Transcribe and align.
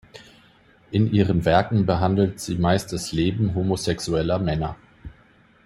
In 0.89 1.13
ihren 1.13 1.45
Werken 1.45 1.85
behandelt 1.85 2.39
sie 2.39 2.55
meist 2.55 2.91
das 2.91 3.11
Leben 3.11 3.53
homosexueller 3.53 4.39
Männer. 4.39 4.75